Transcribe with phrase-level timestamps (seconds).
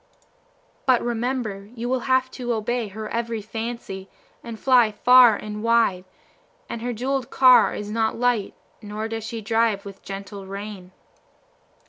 [0.87, 4.09] "But remember you will have to obey her every fancy,
[4.43, 6.05] and fly far and wide;
[6.67, 10.91] and her jewelled car is not light, nor does she drive with gentle rein."